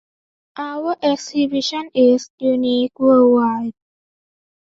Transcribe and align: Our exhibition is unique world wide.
Our 0.57 0.97
exhibition 1.03 1.91
is 1.93 2.31
unique 2.39 2.97
world 2.99 3.33
wide. 3.35 3.73